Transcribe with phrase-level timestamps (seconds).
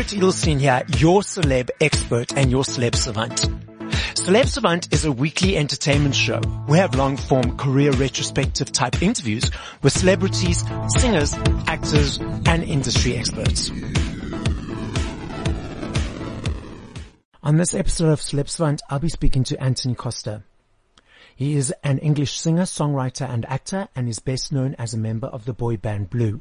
[0.00, 3.36] Barret Edelstein here, your celeb expert and your celeb savant.
[4.14, 6.40] Celeb Savant is a weekly entertainment show.
[6.66, 9.50] We have long form career retrospective type interviews
[9.82, 10.64] with celebrities,
[10.96, 11.34] singers,
[11.66, 12.16] actors,
[12.46, 13.70] and industry experts.
[17.42, 20.44] On this episode of Celeb Savant, I'll be speaking to Antony Costa.
[21.36, 25.26] He is an English singer, songwriter, and actor, and is best known as a member
[25.26, 26.40] of the boy band Blue.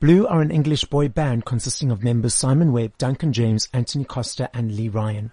[0.00, 4.48] Blue are an English boy band consisting of members Simon Webb, Duncan James, Antony Costa,
[4.54, 5.30] and Lee Ryan.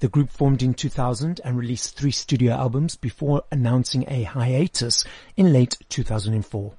[0.00, 5.04] The group formed in 2000 and released three studio albums before announcing a hiatus
[5.36, 6.72] in late 2004.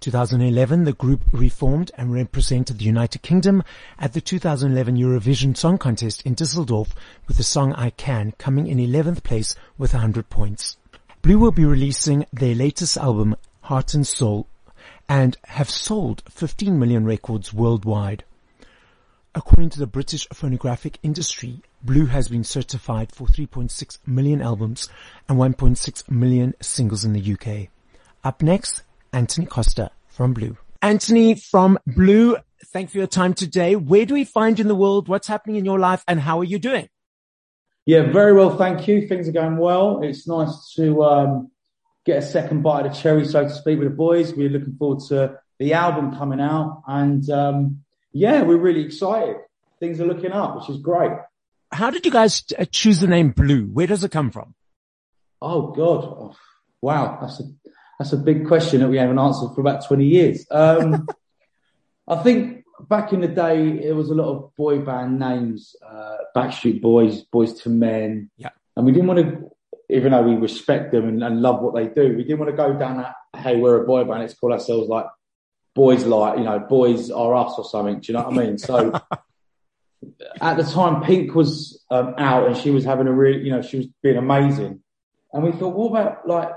[0.00, 3.62] 2011, the group reformed and represented the United Kingdom
[3.98, 6.88] at the 2011 Eurovision Song Contest in Düsseldorf
[7.26, 10.76] with the song I Can coming in 11th place with 100 points.
[11.22, 14.46] Blue will be releasing their latest album, Heart and Soul,
[15.08, 18.24] and have sold 15 million records worldwide.
[19.34, 24.88] According to the British phonographic industry, Blue has been certified for 3.6 million albums
[25.28, 27.68] and 1.6 million singles in the UK.
[28.24, 30.56] Up next, Antony Costa from Blue.
[30.82, 33.76] Antony from Blue, thank you for your time today.
[33.76, 35.08] Where do we find you in the world?
[35.08, 36.88] What's happening in your life and how are you doing?
[37.86, 39.08] Yeah, very well, thank you.
[39.08, 40.02] Things are going well.
[40.02, 41.50] It's nice to um,
[42.08, 44.32] get a second bite of the cherry, so to speak, with the boys.
[44.32, 49.36] We're looking forward to the album coming out, and um, yeah, we're really excited.
[49.78, 51.12] Things are looking up, which is great.
[51.70, 53.66] How did you guys uh, choose the name Blue?
[53.66, 54.54] Where does it come from?
[55.42, 56.36] Oh God, oh,
[56.80, 57.44] wow, that's a
[57.98, 60.46] that's a big question that we haven't answered for about twenty years.
[60.50, 61.06] Um,
[62.08, 66.16] I think back in the day, it was a lot of boy band names, uh,
[66.34, 69.50] Backstreet Boys, Boyz II Men, yeah, and we didn't want to
[69.90, 72.56] even though we respect them and, and, love what they do, we didn't want to
[72.56, 75.06] go down that, hey, we're a boy band, let's call ourselves like
[75.74, 78.00] boys like, you know, boys are us or something.
[78.00, 78.58] Do you know what I mean?
[78.58, 78.92] So
[80.40, 83.62] at the time, Pink was um, out and she was having a really, you know,
[83.62, 84.82] she was being amazing.
[85.32, 86.50] And we thought, what about like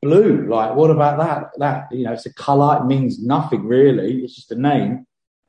[0.00, 0.48] blue?
[0.48, 1.50] Like, what about that?
[1.58, 2.80] That, you know, it's a color.
[2.80, 4.22] It means nothing really.
[4.22, 5.06] It's just a name.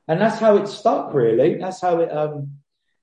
[0.08, 1.56] And that's how it stuck really.
[1.56, 2.58] That's how it, um,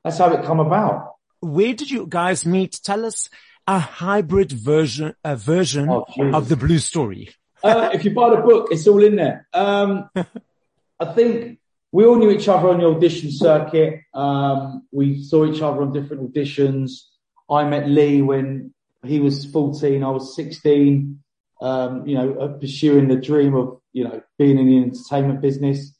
[0.05, 1.15] that's how it come about.
[1.41, 2.81] Where did you guys meet?
[2.83, 3.31] Tell us
[3.71, 6.05] a hybrid version, a version oh,
[6.35, 7.31] of the blue story?
[7.63, 9.47] uh, if you buy the book, it's all in there.
[9.53, 10.11] Um,
[11.01, 11.61] I think
[11.93, 14.01] we all knew each other on the audition circuit.
[14.13, 17.03] Um, we saw each other on different auditions.
[17.49, 21.23] I met Lee when he was 14, I was 16,
[21.63, 25.95] um, you know, uh, pursuing the dream of, you know, being in the entertainment business.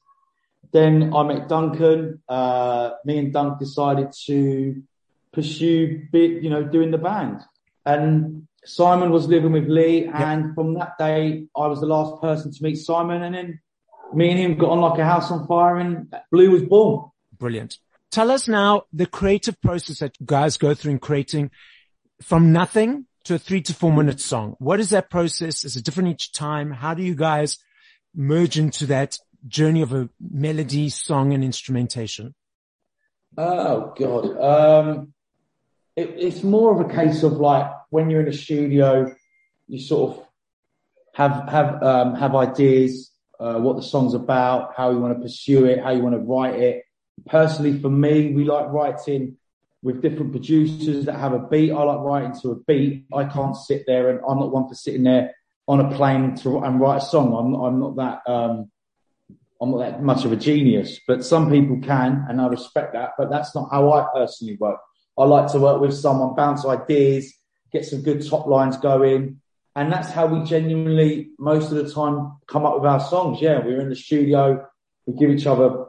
[0.73, 2.23] Then I met Duncan.
[2.29, 4.83] Uh, me and Dunk decided to
[5.33, 7.43] pursue, you know, doing the band.
[7.85, 10.55] And Simon was living with Lee, and yep.
[10.55, 13.23] from that day, I was the last person to meet Simon.
[13.23, 13.61] And then
[14.15, 17.11] me and him got on like a house on fire, and Blue was born.
[17.39, 17.79] Brilliant.
[18.11, 21.51] Tell us now the creative process that guys go through in creating
[22.21, 24.57] from nothing to a three to four minute song.
[24.59, 25.65] What is that process?
[25.65, 26.71] Is it different each time?
[26.73, 27.59] How do you guys
[28.15, 29.17] merge into that
[29.47, 32.35] journey of a melody, song, and instrumentation?
[33.39, 34.37] Oh God.
[34.39, 35.15] Um,
[36.01, 39.15] it, it's more of a case of like when you're in a studio,
[39.69, 40.27] you sort of
[41.13, 45.67] have have um, have ideas, uh, what the song's about, how you want to pursue
[45.67, 46.85] it, how you want to write it.
[47.27, 49.37] Personally, for me, we like writing
[49.83, 51.73] with different producers that have a beat.
[51.73, 53.07] I like writing to a beat.
[53.13, 55.35] I can't sit there and I'm not one for sitting there
[55.69, 57.35] on a plane to and write a song.
[57.35, 58.71] I'm I'm not that um,
[59.61, 63.11] I'm not that much of a genius, but some people can, and I respect that.
[63.19, 64.81] But that's not how I personally work.
[65.21, 67.35] I like to work with someone, bounce ideas,
[67.73, 69.41] get some good top lines going.
[69.77, 73.41] And that's how we genuinely, most of the time, come up with our songs.
[73.41, 74.67] Yeah, we're in the studio,
[75.07, 75.87] we give each other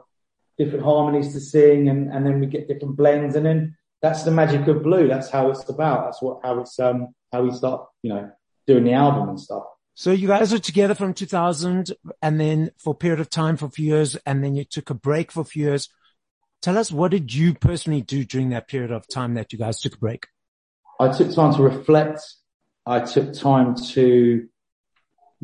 [0.58, 3.34] different harmonies to sing, and, and then we get different blends.
[3.34, 5.08] And then that's the magic of blue.
[5.08, 6.04] That's how it's about.
[6.04, 8.30] That's what, how it's, um, how we start, you know,
[8.66, 9.64] doing the album and stuff.
[9.94, 11.92] So you guys were together from 2000
[12.22, 14.90] and then for a period of time for a few years, and then you took
[14.90, 15.88] a break for a few years.
[16.62, 19.80] Tell us, what did you personally do during that period of time that you guys
[19.80, 20.28] took a break?
[21.00, 22.20] I took time to reflect.
[22.86, 24.46] I took time to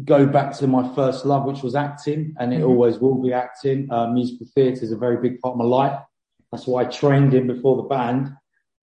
[0.04, 2.66] go back to my first love, which was acting, and it mm-hmm.
[2.66, 3.90] always will be acting.
[3.90, 5.98] Uh, musical theatre is a very big part of my life.
[6.52, 8.32] That's why I trained in before the band.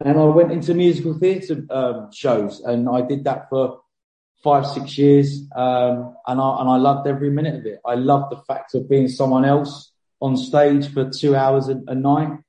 [0.01, 3.79] And I went into musical theatre um, shows, and I did that for
[4.43, 5.47] five, six years.
[5.55, 7.79] Um, and I and I loved every minute of it.
[7.85, 11.95] I loved the fact of being someone else on stage for two hours a, a
[11.95, 12.39] night.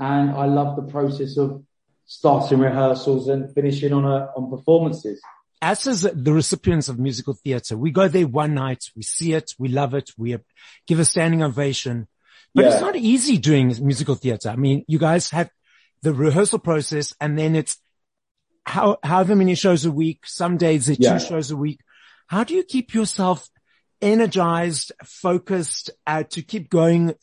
[0.00, 1.64] And I love the process of
[2.06, 5.20] starting rehearsals and finishing on a, on performances.
[5.60, 9.52] As is the recipients of musical theatre, we go there one night, we see it,
[9.58, 10.36] we love it, we
[10.86, 12.06] give a standing ovation.
[12.54, 12.72] But Yeah.
[12.72, 14.50] it's not easy doing musical theater.
[14.50, 15.50] I mean, you guys have
[16.02, 17.76] the rehearsal process and then it's
[18.64, 20.20] how, however many shows a week.
[20.26, 21.18] Some days it's Yeah.
[21.18, 21.80] two shows a week.
[22.28, 23.48] How do you keep yourself
[24.00, 27.14] energized, focused, uh, to keep going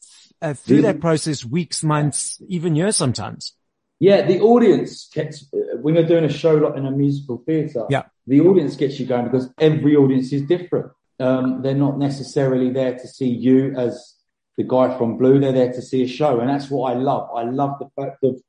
[0.41, 3.53] uh, through that process weeks, months, even years sometimes?
[3.99, 5.45] Yeah, the audience gets
[5.81, 7.85] when you're doing a show like in a musical theatre.
[7.89, 8.03] Yeah.
[8.27, 10.91] the audience gets you going because every audience is different.
[11.19, 14.15] Um, they're not necessarily there to see you as
[14.57, 15.39] the guy from Blue.
[15.39, 17.29] They're there to see a show, and that's what I love.
[17.33, 18.41] I love the fact of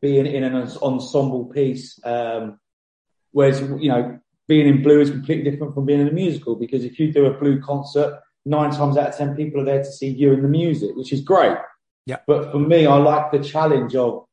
[0.00, 1.98] being in an ensemble piece.
[2.04, 2.60] Um,
[3.32, 6.84] whereas you know, being in Blue is completely different from being in a musical because
[6.84, 9.92] if you do a Blue concert, nine times out of ten people are there to
[9.92, 11.56] see you and the music, which is great.
[12.06, 12.18] Yeah.
[12.26, 14.26] But for me, I like the challenge of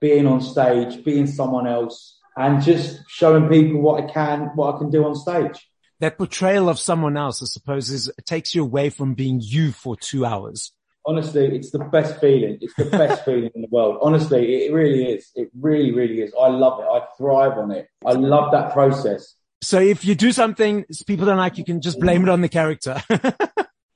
[0.00, 4.78] being on stage, being someone else, and just showing people what I can, what I
[4.78, 5.68] can do on stage.
[6.00, 9.96] That portrayal of someone else, I suppose, is takes you away from being you for
[9.96, 10.72] two hours.
[11.06, 12.58] Honestly, it's the best feeling.
[12.60, 13.98] It's the best feeling in the world.
[14.02, 15.30] Honestly, it really is.
[15.36, 16.34] It really, really is.
[16.38, 16.86] I love it.
[16.90, 17.88] I thrive on it.
[18.04, 19.34] I love that process.
[19.64, 22.48] So if you do something people don't like, you can just blame it on the
[22.48, 23.02] character.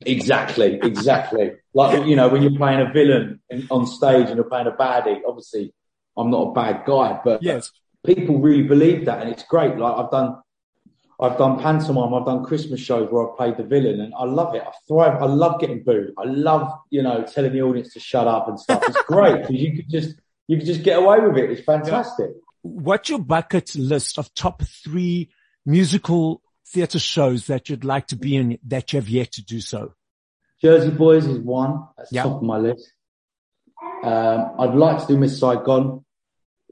[0.07, 1.53] Exactly, exactly.
[1.75, 4.73] like you know, when you're playing a villain in, on stage and you're playing a
[4.73, 5.21] baddie.
[5.27, 5.75] Obviously,
[6.17, 7.73] I'm not a bad guy, but yes.
[8.07, 9.77] people really believe that, and it's great.
[9.77, 10.41] Like I've done,
[11.21, 14.55] I've done pantomime, I've done Christmas shows where I played the villain, and I love
[14.55, 14.63] it.
[14.65, 15.21] I thrive.
[15.21, 16.15] I love getting booed.
[16.17, 18.85] I love, you know, telling the audience to shut up and stuff.
[18.87, 20.15] It's great because you could just,
[20.47, 21.51] you could just get away with it.
[21.51, 22.31] It's fantastic.
[22.63, 25.31] What's your bucket list of top three
[25.69, 29.61] musical theater shows that you'd like to be in that you have yet to do
[29.61, 29.93] so?
[30.63, 31.87] Jersey Boys is one.
[31.97, 32.25] That's Yeah.
[32.25, 32.91] top of my list.
[34.03, 36.05] Um, I'd like to do Miss Saigon,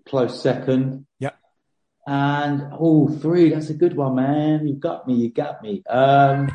[0.06, 1.06] close second.
[1.20, 1.30] Yeah.
[2.06, 3.50] And oh, three.
[3.50, 4.66] That's a good one, man.
[4.66, 5.14] You got me.
[5.14, 5.82] You got me.
[5.88, 6.50] Um,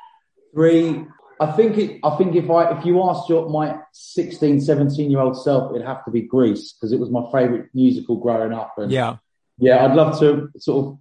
[0.54, 1.04] three.
[1.40, 5.20] I think it, I think if I if you asked your my 16, 17 year
[5.20, 8.74] old self, it'd have to be Grease because it was my favourite musical growing up.
[8.76, 9.16] And Yeah.
[9.58, 10.98] yeah, I'd love to sort of,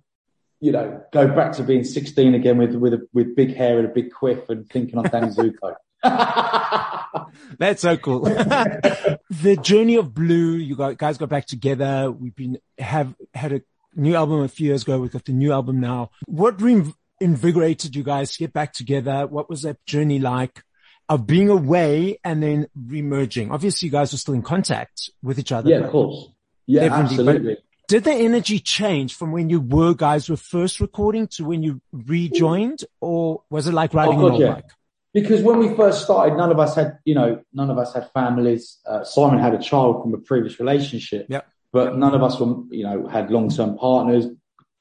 [0.60, 3.88] you know, go back to being 16 again with with a, with big hair and
[3.88, 5.76] a big quiff and thinking I'm Dan Zuko.
[7.60, 8.22] That's so cool.
[8.24, 12.12] the journey of blue, you got, guys got back together.
[12.12, 13.62] We've been, have had a
[13.96, 15.00] new album a few years ago.
[15.00, 16.12] We've got the new album now.
[16.26, 19.28] What reinvigorated you guys to get back together?
[19.28, 20.64] What was that journey like
[21.10, 23.52] of being away and then remerging?
[23.52, 25.70] Obviously you guys were still in contact with each other.
[25.70, 26.30] yeah, of course.
[26.66, 27.58] Yeah, Definitely, absolutely.
[27.88, 31.82] Did the energy change from when you were guys were first recording to when you
[31.94, 34.54] rejoined or was it like riding Oh, God, yeah.
[34.56, 34.66] bike?
[35.14, 38.12] Because when we first started, none of us had, you know, none of us had
[38.12, 38.78] families.
[38.86, 41.48] Uh, Simon had a child from a previous relationship, Yep.
[41.72, 44.26] but none of us were, you know, had long-term partners,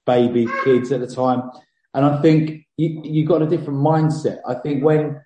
[0.05, 1.49] baby, kids at the time.
[1.95, 4.41] And I think you, you got a different mindset.
[4.47, 5.21] I think when,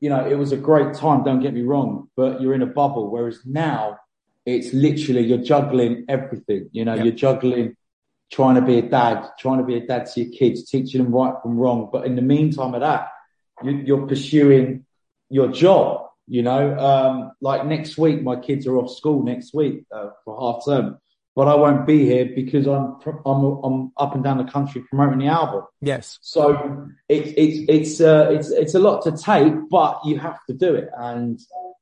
[0.00, 2.66] you know, it was a great time, don't get me wrong, but you're in a
[2.66, 3.10] bubble.
[3.10, 3.98] Whereas now
[4.50, 7.04] it's literally, you're juggling everything, you know, Yep.
[7.04, 7.76] you're juggling
[8.32, 11.12] trying to be a dad, trying to be a dad to your kids, teaching them
[11.12, 11.88] right from wrong.
[11.92, 13.08] But in the meantime of that,
[13.62, 14.86] you, you're pursuing
[15.28, 16.06] your job.
[16.28, 20.38] You know, um, like next week, my kids are off school next week uh, for
[20.40, 20.98] half term,
[21.34, 25.18] but I won't be here because I'm I'm I'm up and down the country promoting
[25.18, 25.64] the album.
[25.80, 26.20] Yes.
[26.22, 30.54] So it's it's it's uh, it's it's a lot to take, but you have to
[30.54, 30.88] do it.
[30.96, 31.40] And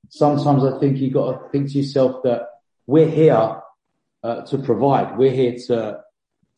[0.08, 2.48] sometimes I think you got to think to yourself that
[2.88, 3.60] we're here
[4.24, 5.16] uh, to provide.
[5.16, 6.00] We're here to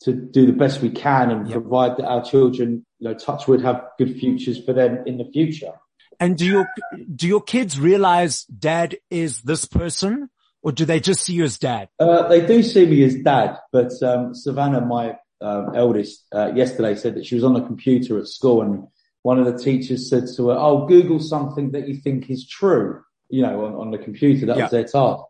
[0.04, 1.60] to do the best we can and Yep.
[1.60, 5.26] provide that our children, you know, touch wood, have good futures for them in the
[5.26, 5.72] future.
[6.18, 6.66] And do your,
[7.14, 10.30] do your kids realize dad is this person
[10.62, 11.90] or do they just see you as dad?
[11.98, 16.94] Uh, they do see me as dad, but um, Savannah, my um, eldest, uh, yesterday
[16.94, 18.86] said that she was on the computer at school and
[19.22, 23.02] one of the teachers said to her, "Oh, Google something that you think is true."
[23.28, 24.46] You know, on, on the computer.
[24.46, 24.62] That Yeah.
[24.64, 25.24] was their task.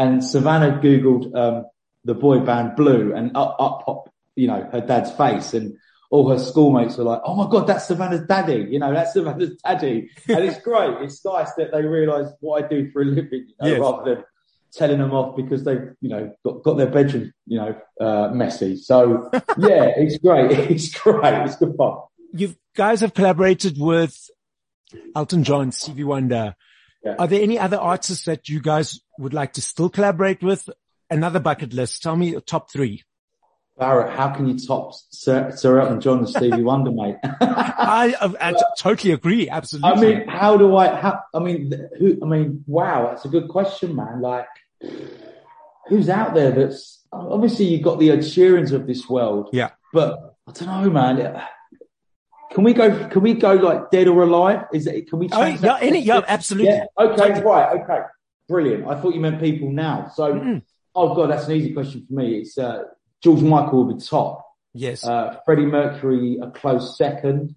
[0.00, 1.66] And Savannah Googled um,
[2.04, 5.76] the boy band Blue, and up, up popped, you know, her dad's face, and
[6.10, 9.56] all her schoolmates were like, "Oh my god, that's Savannah's daddy!" You know, that's Savannah's
[9.62, 10.94] daddy, and it's great.
[11.02, 13.78] It's nice that they realise what I do for a living, you know, Yes.
[13.80, 14.24] rather than
[14.72, 18.76] telling them off because they, you know, got, got their bedroom, you know, uh, messy.
[18.76, 19.28] So
[19.58, 20.50] yeah, it's great.
[20.70, 21.44] It's great.
[21.44, 21.98] It's good fun.
[22.32, 24.16] You guys have collaborated with
[25.14, 26.54] Elton John, Stevie Wonder.
[27.04, 27.16] Yeah.
[27.18, 30.68] Are there any other artists that you guys would like to still collaborate with?
[31.08, 32.02] Another bucket list.
[32.02, 33.02] Tell me your top three.
[33.78, 37.16] Barret, how can you top Sir, Sir Elton John and Stevie Wonder, mate?
[37.24, 39.48] I, I, totally agree.
[39.48, 39.90] Absolutely.
[39.90, 40.94] I mean, how do I?
[40.94, 42.18] How, I mean, who?
[42.22, 44.20] I mean, wow, that's a good question, man.
[44.20, 44.46] Like,
[45.88, 49.70] who's out there that's obviously you've got the Ed Sheerans of this world, yeah.
[49.92, 51.42] but I don't know, man.
[52.50, 53.08] Can we go?
[53.08, 54.66] Can we go like dead or alive?
[54.72, 55.08] Is it?
[55.08, 55.28] Can we?
[55.30, 55.82] Oh, change yeah, that?
[55.82, 56.72] any, yeah, absolutely.
[56.72, 56.84] Yeah.
[56.98, 57.40] Okay.
[57.42, 57.80] Right.
[57.80, 58.00] Okay.
[58.48, 58.88] Brilliant.
[58.88, 60.10] I thought you meant people now.
[60.14, 60.62] So, Mm-mm.
[60.94, 62.38] oh god, that's an easy question for me.
[62.38, 62.84] It's uh,
[63.22, 64.46] George Michael will be top.
[64.74, 65.04] Yes.
[65.04, 67.54] Uh, Freddie Mercury a close second,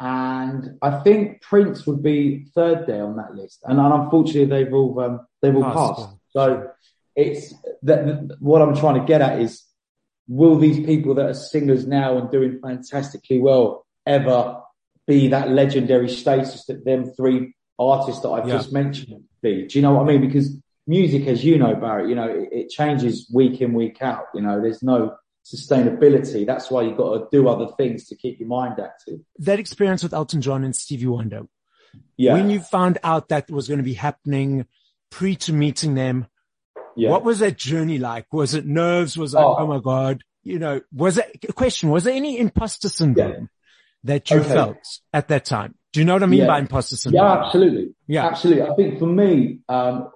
[0.00, 3.60] and I think Prince would be third there on that list.
[3.64, 6.16] And, and unfortunately, they've all um, they've all Passed, passed.
[6.30, 6.70] So
[7.14, 9.62] it's that what I'm trying to get at is
[10.26, 14.60] will these people that are singers now and doing fantastically well ever
[15.06, 18.56] be that legendary status that them three artists that I've Yeah.
[18.58, 19.66] just mentioned be?
[19.66, 20.20] Do you know what I mean?
[20.20, 24.24] Because music, as you know, Barry, you know, it, it changes week in, week out.
[24.34, 25.14] You know, there's no
[25.44, 26.46] sustainability.
[26.46, 29.20] That's why you've got to do other things to keep your mind active.
[29.38, 31.42] that experience with Elton John and Stevie Wonder,
[32.16, 32.34] Yeah.
[32.34, 34.66] when you found out that was going to be happening
[35.10, 36.26] pre to meeting them,
[36.96, 37.10] yeah.
[37.10, 38.26] what was that journey like?
[38.32, 39.16] Was it nerves?
[39.16, 39.56] Was it, Oh.
[39.58, 43.48] oh, my God, you know, was it, a question, was there any imposter syndrome
[44.04, 44.48] that you Okay.
[44.54, 44.78] felt
[45.12, 45.74] at that time?
[45.92, 46.46] Do you know what I mean Yeah.
[46.46, 47.24] by imposter syndrome?
[47.24, 47.94] Yeah, absolutely.
[48.06, 48.26] Yeah.
[48.26, 48.62] Absolutely.
[48.62, 50.10] I think for me, um,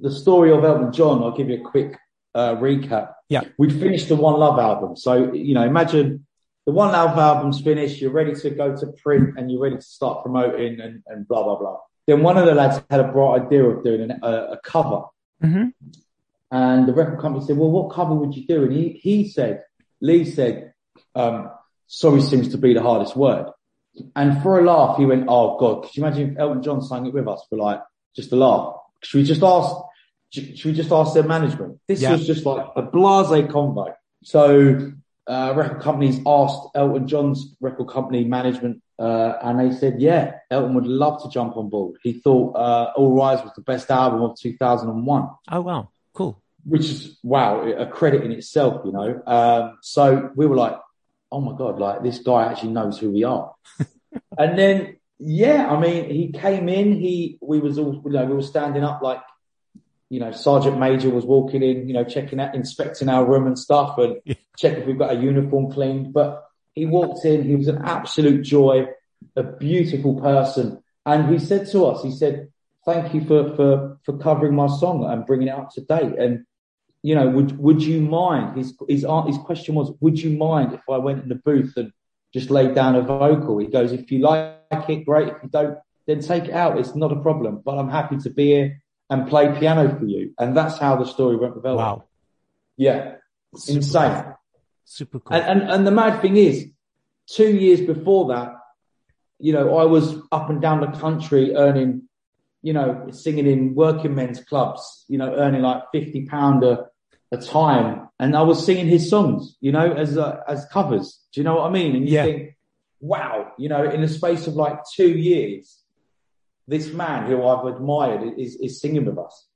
[0.00, 1.96] the story of Elton John, I'll give you a quick
[2.34, 3.12] uh, recap.
[3.28, 3.42] Yeah.
[3.58, 4.96] We'd finished the One Love album.
[4.96, 6.26] So, you know, imagine
[6.66, 9.82] the One Love album's finished, you're ready to go to print and you're ready to
[9.82, 11.78] start promoting and, and blah, blah, blah.
[12.06, 15.02] Then one of the lads had a bright idea of doing an, a, a cover.
[15.40, 15.68] hmm
[16.52, 18.64] And the record company said, well, what cover would you do?
[18.64, 19.62] And he, he said,
[20.00, 20.72] Lee said,
[21.14, 21.50] um,
[21.90, 23.46] sorry seems to be the hardest word.
[24.14, 27.06] And for a laugh, he went, oh God, could you imagine if Elton John sang
[27.06, 27.80] it with us for like,
[28.14, 28.74] just a laugh?
[29.02, 29.74] Should we just ask,
[30.30, 31.80] should we just ask their management?
[31.88, 32.12] This Yeah.
[32.12, 33.92] was just like a blase convo.
[34.22, 34.92] So,
[35.26, 40.74] uh, record companies asked Elton John's record company management, uh, and they said, yeah, Elton
[40.74, 41.96] would love to jump on board.
[42.02, 45.88] He thought, uh, All Rise was the best album of 2001 Oh, wow.
[46.14, 46.40] Cool.
[46.64, 49.20] which is wow, a credit in itself, you know.
[49.26, 50.76] Um, so we were like,
[51.32, 53.54] oh my god, like this guy actually knows who we are.
[54.38, 56.98] and then, yeah, I mean, he came in.
[57.00, 59.20] He we was all, you know, we were standing up like,
[60.08, 63.58] you know, Sergeant Major was walking in, you know, checking out, inspecting our room and
[63.58, 64.34] stuff, and Yeah.
[64.56, 66.12] check if we've got a uniform cleaned.
[66.12, 66.44] But
[66.74, 67.44] he walked in.
[67.44, 68.88] He was an absolute joy,
[69.36, 72.48] a beautiful person, and he said to us, he said,
[72.84, 76.44] "Thank you for for for covering my song and bringing it up to date." And
[77.02, 78.56] you know, would would you mind?
[78.56, 81.92] His his his question was, would you mind if I went in the booth and
[82.32, 83.58] just laid down a vocal?
[83.58, 85.28] He goes, if you like it, great.
[85.28, 86.78] If you don't, then take it out.
[86.78, 87.62] It's not a problem.
[87.64, 90.34] But I'm happy to be here and play piano for you.
[90.38, 91.78] And that's how the story went with Elton.
[91.78, 92.04] Wow.
[92.76, 93.16] Yeah,
[93.68, 94.24] insane.
[94.84, 95.36] Super cool.
[95.36, 96.68] And, and and the mad thing is,
[97.26, 98.54] two years before that,
[99.38, 102.08] you know, I was up and down the country earning,
[102.62, 106.86] you know, singing in working men's clubs, you know, earning like fifty pound a,
[107.32, 111.20] a time, and I was singing his songs, you know, as uh, as covers.
[111.32, 111.94] Do you know what I mean?
[111.96, 112.24] And you Yeah.
[112.24, 112.56] think,
[113.00, 115.78] wow, you know, in the space of like two years,
[116.66, 119.46] this man who I've admired is is singing with us.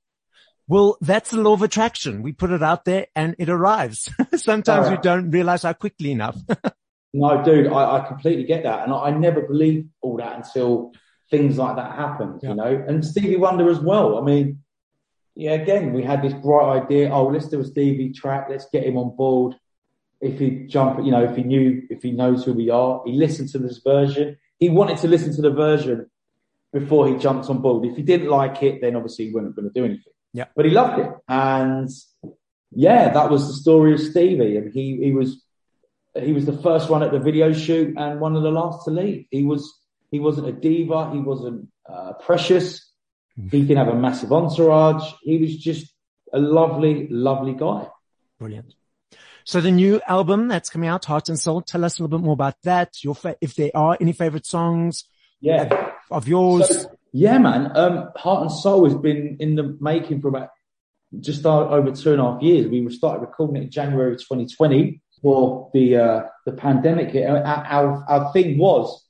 [0.67, 2.23] Well, that's the law of attraction.
[2.23, 4.09] We put it out there and it arrives.
[4.35, 6.37] Sometimes we don't realize how quickly enough.
[7.17, 8.83] No, dude, I, I completely get that.
[8.83, 10.91] And I, I never believed all that until
[11.31, 12.49] things like that happened, Yeah.
[12.49, 12.85] you know?
[12.89, 14.17] And Stevie Wonder as well.
[14.17, 14.64] I mean,
[15.35, 17.11] yeah, again, we had this bright idea.
[17.11, 18.47] Oh, let's do a Stevie track.
[18.49, 19.55] Let's get him on board.
[20.21, 23.13] If he jump, you know, if he knew, if he knows who we are, he
[23.13, 24.37] listened to this version.
[24.59, 26.09] He wanted to listen to the version
[26.71, 27.85] before he jumped on board.
[27.85, 30.13] If he didn't like it, then obviously he wasn't going to do anything.
[30.33, 30.45] Yeah.
[30.55, 31.11] But he loved it.
[31.27, 31.89] And
[32.71, 34.57] yeah, that was the story of Stevie.
[34.57, 35.43] And he, he was,
[36.17, 38.91] he was the first one at the video shoot and one of the last to
[38.91, 39.25] leave.
[39.31, 39.79] He was
[40.11, 41.11] he wasn't a diva.
[41.11, 42.89] He wasn't uh, precious.
[43.51, 45.03] He didn't have a massive entourage.
[45.21, 45.91] He was just
[46.31, 47.87] a lovely, lovely guy.
[48.39, 48.75] Brilliant.
[49.43, 52.23] So the new album that's coming out, Heart and Soul, tell us a little bit
[52.23, 53.03] more about that.
[53.03, 55.03] Your fa- if there are any favorite songs
[55.41, 55.91] Yeah.
[56.09, 56.83] of yours.
[56.83, 57.71] So, yeah, man.
[57.75, 60.49] Um, Heart and Soul has been in the making for about
[61.19, 62.67] just over two and a half years.
[62.67, 67.11] We started recording it in January 2020 for the uh, the pandemic.
[67.11, 67.29] hit.
[67.29, 69.04] Our, our our thing was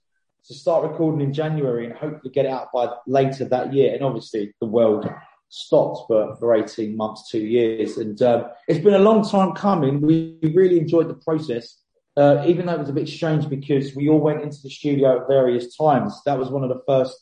[0.47, 3.93] to start recording in January and hopefully get it out by later that year.
[3.93, 5.09] And obviously, the world
[5.49, 7.97] stopped for, for 18 months, two years.
[7.97, 10.01] And um, it's been a long time coming.
[10.01, 11.79] We really enjoyed the process.
[12.17, 15.19] Uh, even though it was a bit strange because we all went into the studio
[15.19, 16.21] at various times.
[16.25, 17.19] That was one of the first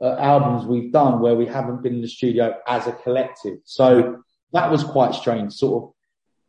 [0.00, 3.58] uh, albums we've done where we haven't been in the studio as a collective.
[3.64, 4.22] So
[4.52, 5.90] that was quite strange, sort of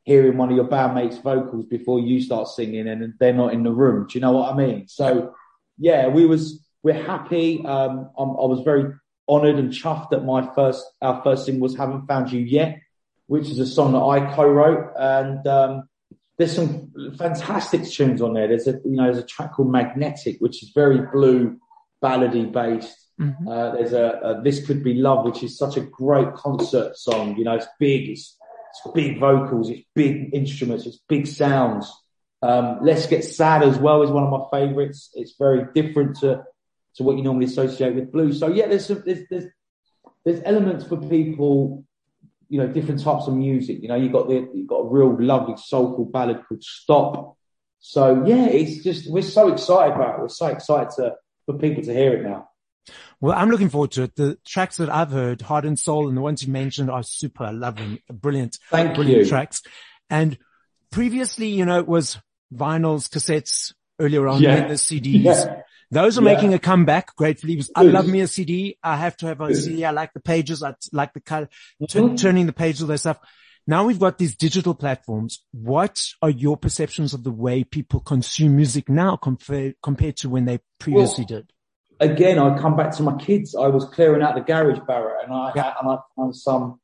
[0.03, 3.71] hearing one of your bandmates' vocals before you start singing and they're not in the
[3.71, 4.05] room.
[4.07, 4.87] Do you know what I mean?
[4.87, 5.33] So
[5.77, 7.63] yeah, we was we're happy.
[7.65, 8.93] Um, I'm, I was very
[9.27, 12.79] honoured and chuffed that my first our first single was "Haven't Found You Yet,"
[13.27, 15.89] which is a song that I co-wrote, and um,
[16.37, 18.47] there's some fantastic tunes on there.
[18.47, 21.59] There's a you know there's a track called Magnetic, which is very blue,
[22.03, 22.97] ballady based.
[23.19, 23.47] Mm-hmm.
[23.47, 27.37] Uh, there's a, a, This Could Be Love, which is such a great concert song.
[27.37, 28.37] You know, it's big, it's,
[28.71, 31.91] it's big vocals, it's big instruments, it's big sounds.
[32.41, 35.09] Um, Let's Get Sad as well is one of my favourites.
[35.13, 36.43] It's very different to
[36.95, 38.39] to what you normally associate with blues.
[38.39, 39.45] So yeah, there's some, there's, there's
[40.23, 41.85] there's elements for people,
[42.49, 43.81] you know, different types of music.
[43.81, 47.37] You know, you got the you got a real lovely soulful ballad called Stop.
[47.79, 50.21] So yeah, it's just we're so excited about it.
[50.21, 51.15] We're so excited to
[51.45, 52.49] for people to hear it now.
[53.19, 54.15] Well, I'm looking forward to it.
[54.15, 57.51] The tracks that I've heard, Heart and Soul, and the ones you mentioned are super.
[57.51, 57.99] Them.
[58.11, 58.59] Brilliant.
[58.69, 59.29] Thank brilliant you.
[59.29, 59.61] tracks.
[60.09, 60.37] And
[60.95, 62.17] previously, you know, it was
[62.53, 64.55] vinyls, cassettes earlier on, yeah.
[64.55, 65.23] then the CDs.
[65.25, 65.61] Yeah.
[65.91, 66.33] Those are yeah.
[66.33, 67.61] making a comeback gratefully.
[67.75, 68.77] I love me a CD.
[68.81, 69.83] I have to have a CD.
[69.83, 70.63] I like the pages.
[70.63, 71.49] I like the color,
[71.81, 72.15] mm-hmm.
[72.15, 73.19] t- turning the pages, all that stuff.
[73.67, 75.43] Now we've got these digital platforms.
[75.51, 80.45] What are your perceptions of the way people consume music now compared, compared to when
[80.45, 81.51] they previously well, did?
[81.99, 83.53] Again, I come back to my kids.
[83.53, 85.73] I was clearing out the garage, Barret, and I, yeah.
[85.81, 86.79] and I found some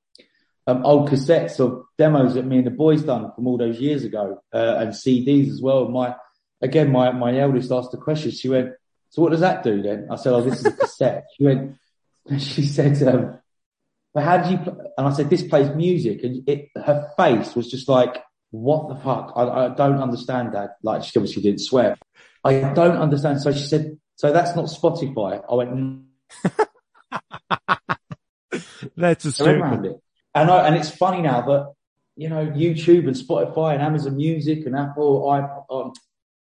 [0.68, 4.04] um, old cassettes of demos that me and the boys done from all those years
[4.04, 5.88] ago, uh, and CDs as well.
[5.88, 6.16] My,
[6.62, 8.32] again, my, my eldest asked a question.
[8.32, 8.72] She went,
[9.10, 10.08] so what does that do then?
[10.10, 11.26] I said, oh, this is a cassette.
[11.36, 11.76] she went,
[12.38, 13.40] she said, um,
[14.14, 14.58] but how do you,
[14.98, 16.24] and I said, this plays music.
[16.24, 19.34] And it, her face was just like, what the fuck?
[19.36, 20.72] I, I don't understand that.
[20.84, 21.98] Like, she obviously didn't swear.
[22.44, 23.42] I don't understand.
[23.42, 25.42] So she said, so that's not Spotify.
[25.50, 26.04] I went,
[28.98, 29.96] that's a stupid.
[30.34, 31.74] And I, and it's funny now that,
[32.16, 35.40] you know, YouTube and Spotify and Amazon Music and Apple, I,
[35.74, 35.94] um,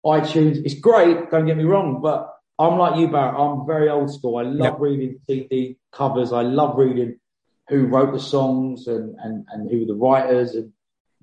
[0.05, 1.31] iTunes, it's great.
[1.31, 3.39] Don't get me wrong, but I'm like you, Barret.
[3.39, 4.39] I'm very old school.
[4.39, 4.77] I love yep.
[4.79, 6.33] reading CD covers.
[6.33, 7.19] I love reading
[7.69, 10.73] who wrote the songs and, and, and who were the writers and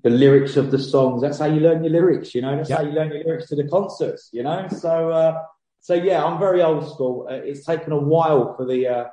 [0.02, 1.22] the lyrics of the songs.
[1.22, 2.56] That's how you learn your lyrics, you know.
[2.56, 2.80] That's yep.
[2.80, 4.68] how you learn your lyrics to the concerts, you know.
[4.68, 5.42] So, uh,
[5.80, 7.26] so yeah, I'm very old school.
[7.28, 9.04] Uh, it's taken a while for the uh,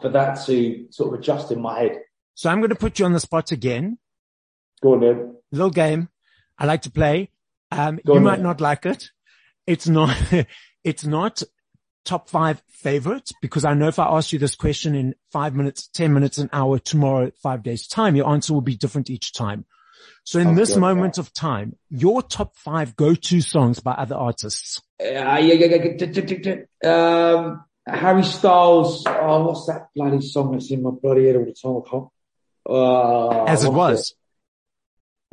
[0.00, 2.02] for that to sort of adjust in my head.
[2.38, 3.98] So I'm going to put you on the spot again.
[4.80, 5.34] Go on, then.
[5.50, 6.08] Little game
[6.56, 7.32] I like to play.
[7.72, 9.10] Um, you on, might not like it.
[9.66, 10.16] It's not.
[10.84, 11.42] It's not
[12.04, 15.88] top five favorites because I know if I ask you this question in five minutes,
[15.88, 19.66] 10 minutes, an hour, tomorrow, five days time, your answer will be different each time.
[20.22, 21.22] So in this moment that.
[21.22, 24.80] of time, your top five go-to songs by other artists.
[25.02, 29.04] Uh, yeah, yeah, yeah, um, Harry Styles.
[29.06, 31.44] Oh, what's that bloody song that's in my bloody head all
[31.82, 32.08] the time?
[32.68, 34.14] Uh, As it was.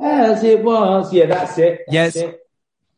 [0.00, 0.04] It?
[0.04, 1.12] As it was.
[1.12, 1.82] Yeah, that's it.
[1.86, 2.16] That's yes.
[2.16, 2.40] It.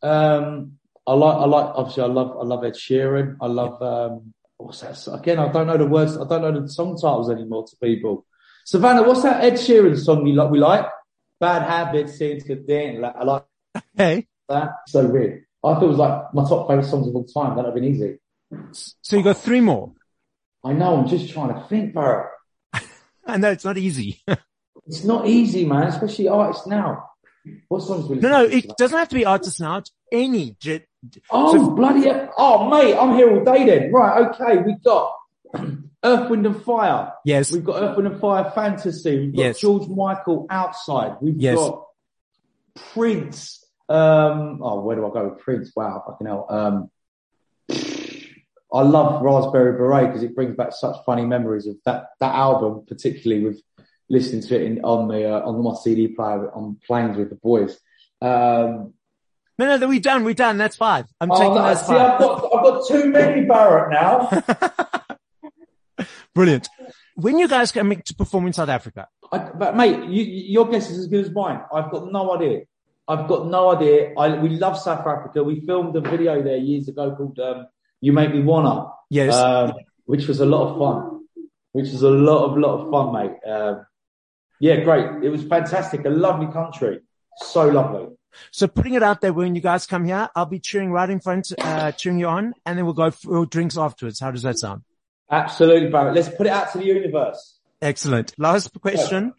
[0.01, 3.37] Um, I like, I like, obviously I love, I love Ed Sheeran.
[3.41, 5.07] I love, um, what's that?
[5.13, 6.17] Again, I don't know the words.
[6.17, 8.25] I don't know the song titles anymore to people.
[8.65, 10.51] Savannah, what's that Ed Sheeran song you like?
[10.51, 10.85] We like
[11.39, 13.01] Bad Habits, Seems Good Thing.
[13.01, 13.45] Like, I like
[13.95, 14.27] hey.
[14.47, 14.71] that.
[14.87, 15.45] So weird.
[15.63, 17.55] I thought it was like my top favorite songs of all time.
[17.55, 18.19] That'd have been easy.
[19.01, 19.93] So you got three more.
[20.63, 20.95] I know.
[20.97, 22.29] I'm just trying to think, Barret.
[23.33, 24.21] I know it's not easy.
[24.87, 27.05] it's not easy, man, especially artists now.
[27.67, 29.77] What songs will No, no, it doesn't have to be artists now.
[29.77, 30.57] It's any
[31.29, 32.33] Oh, so, bloody hell.
[32.37, 33.91] Oh, mate, I'm here all day then.
[33.91, 35.15] Right, okay, we've got
[36.03, 37.13] Earth, Wind and Fire.
[37.23, 37.51] Yes.
[37.51, 39.19] We've got Earth, Wind and Fire Fantasy.
[39.19, 39.59] We've got yes.
[39.59, 41.17] George Michael Outside.
[41.21, 41.55] We've yes.
[41.55, 41.85] got
[42.93, 43.65] Prince.
[43.87, 45.71] Um, oh, where do I go with Prince?
[45.75, 46.45] Wow, fucking hell.
[46.49, 46.91] Um,
[48.71, 52.85] I love Raspberry Beret because it brings back such funny memories of that, that album,
[52.87, 53.61] particularly with
[54.09, 57.35] listening to it in, on the, uh, on my CD player on planes with the
[57.35, 57.79] boys.
[58.21, 58.93] Um,
[59.57, 60.23] no, no, we're done.
[60.23, 60.57] We're done.
[60.57, 61.05] That's five.
[61.19, 62.11] I'm oh, taking no, those see, five.
[62.11, 64.43] I've got, I've got too many Barret now.
[66.33, 66.69] Brilliant.
[67.15, 69.07] When you guys coming to perform in South Africa?
[69.31, 71.61] I, but mate, you, your guess is as good as mine.
[71.73, 72.61] I've got no idea.
[73.07, 74.13] I've got no idea.
[74.17, 75.43] I, we love South Africa.
[75.43, 77.67] We filmed a video there years ago called um,
[78.01, 79.73] "You Make Me Wanna," yes, um,
[80.05, 81.25] which was a lot of fun.
[81.71, 83.51] Which was a lot of lot of fun, mate.
[83.51, 83.85] Um,
[84.59, 85.23] yeah, great.
[85.23, 86.05] It was fantastic.
[86.05, 87.01] A lovely country.
[87.37, 88.07] So lovely.
[88.51, 91.19] So putting it out there when you guys come here, I'll be cheering right in
[91.19, 94.19] front, uh, cheering you on, and then we'll go for drinks afterwards.
[94.19, 94.83] How does that sound?
[95.31, 96.15] Absolutely, Barret.
[96.15, 97.59] Let's put it out to the universe.
[97.81, 98.33] Excellent.
[98.37, 99.33] Last question.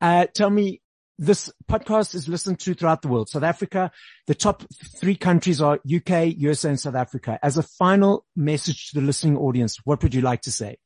[0.00, 0.80] Uh, tell me,
[1.18, 3.28] this podcast is listened to throughout the world.
[3.28, 3.90] South Africa,
[4.26, 4.62] the top
[4.98, 7.38] three countries are UK, USA, and South Africa.
[7.42, 10.76] As a final message to the listening audience, what would you like to say?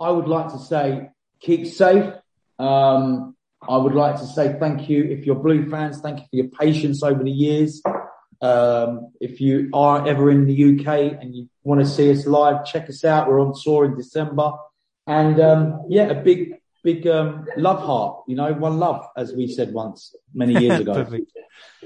[0.00, 2.12] I would like to say, keep safe.
[2.58, 3.36] Um,
[3.68, 5.04] I would like to say thank you.
[5.04, 7.82] If you're Blue fans, thank you for your patience over the years.
[8.40, 12.64] Um, if you are ever in the UK and you want to see us live,
[12.64, 13.28] check us out.
[13.28, 14.52] We're on tour in December.
[15.06, 18.22] And um, yeah, a big big um, love heart.
[18.26, 21.06] You know, one love, as we said once many years ago.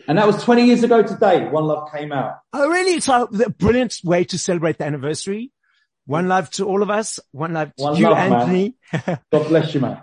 [0.08, 1.48] And that was 20 years ago today.
[1.48, 2.38] One love came out.
[2.52, 3.00] Oh, really?
[3.00, 5.52] So a brilliant way to celebrate the anniversary.
[6.06, 7.18] One love to all of us.
[7.32, 8.18] One love to One you, love.
[8.18, 8.76] Antony.
[9.32, 10.02] God bless you, man.